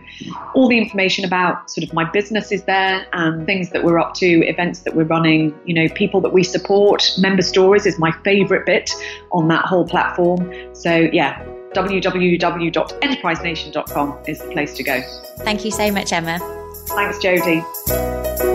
[0.54, 4.14] all the information about sort of my business is there and things that we're up
[4.16, 7.12] to, events that we're running, you know, people that we support.
[7.18, 8.92] Member stories is my favorite bit
[9.32, 10.52] on that whole platform.
[10.74, 15.02] So, yeah, www.enterprisenation.com is the place to go.
[15.40, 16.40] Thank you so much, Emma.
[16.88, 18.49] Thanks, Jodie.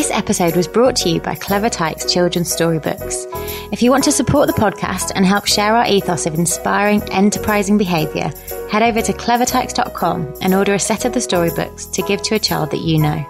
[0.00, 3.26] This episode was brought to you by Clever Tykes Children's Storybooks.
[3.70, 7.76] If you want to support the podcast and help share our ethos of inspiring, enterprising
[7.76, 8.32] behaviour,
[8.70, 12.38] head over to clevertykes.com and order a set of the storybooks to give to a
[12.38, 13.22] child that you know.